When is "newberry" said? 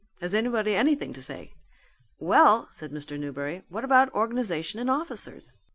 3.19-3.65